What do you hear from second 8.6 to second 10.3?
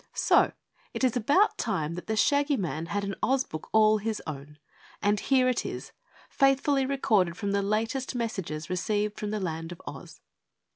received from the Land of Oz.